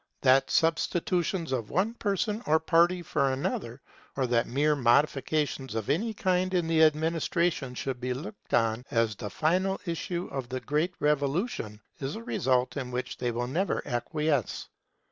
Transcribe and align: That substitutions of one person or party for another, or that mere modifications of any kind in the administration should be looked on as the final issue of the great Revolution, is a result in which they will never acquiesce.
That 0.21 0.49
substitutions 0.49 1.51
of 1.51 1.69
one 1.69 1.93
person 1.93 2.41
or 2.47 2.59
party 2.59 3.03
for 3.03 3.31
another, 3.31 3.81
or 4.17 4.25
that 4.25 4.47
mere 4.47 4.75
modifications 4.75 5.75
of 5.75 5.91
any 5.91 6.11
kind 6.11 6.55
in 6.55 6.65
the 6.67 6.81
administration 6.81 7.75
should 7.75 8.01
be 8.01 8.11
looked 8.15 8.51
on 8.55 8.83
as 8.89 9.15
the 9.15 9.29
final 9.29 9.79
issue 9.85 10.27
of 10.31 10.49
the 10.49 10.59
great 10.61 10.95
Revolution, 10.99 11.79
is 11.99 12.15
a 12.15 12.23
result 12.23 12.75
in 12.77 12.89
which 12.89 13.19
they 13.19 13.29
will 13.29 13.45
never 13.45 13.83
acquiesce. 13.87 14.69